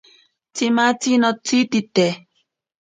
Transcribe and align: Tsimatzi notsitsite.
Tsimatzi 0.55 1.11
notsitsite. 1.21 2.05